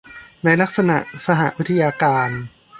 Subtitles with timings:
[0.43, 2.29] ในลักษณะสหวิทยาการ